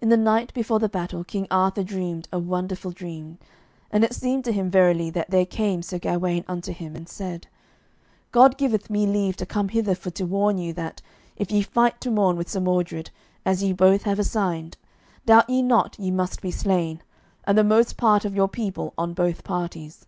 [0.00, 3.36] In the night before the battle King Arthur dreamed a wonderful dream,
[3.90, 7.48] and it seemed to him verily that there came Sir Gawaine unto him, and said;
[8.30, 11.02] "God giveth me leave to come hither for to warn you that,
[11.34, 13.10] if ye fight to morn with Sir Mordred,
[13.44, 14.76] as ye both have assigned,
[15.26, 17.02] doubt ye not ye must be slain,
[17.42, 20.06] and the most part of your people on both parties.